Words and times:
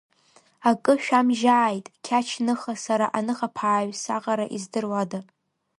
Акы 0.69 0.93
шәамжьааит, 1.03 1.85
Қьач-ныха, 2.05 2.73
сара 2.85 3.07
аныхаԥааҩ 3.17 3.91
саҟара 4.03 4.45
издыруада! 4.55 5.19